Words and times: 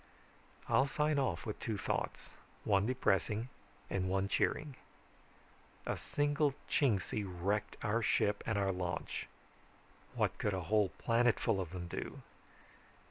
"I'll 0.67 0.87
sign 0.87 1.19
off 1.19 1.45
with 1.45 1.59
two 1.59 1.77
thoughts, 1.77 2.31
one 2.63 2.87
depressing 2.87 3.49
and 3.87 4.09
one 4.09 4.27
cheering. 4.27 4.75
A 5.85 5.95
single 5.95 6.55
Chingsi 6.67 7.23
wrecked 7.23 7.77
our 7.83 8.01
ship 8.01 8.41
and 8.47 8.57
our 8.57 8.71
launch. 8.71 9.27
What 10.15 10.35
could 10.39 10.55
a 10.55 10.61
whole 10.61 10.89
planetful 11.05 11.61
of 11.61 11.69
them 11.69 11.87
do? 11.87 12.23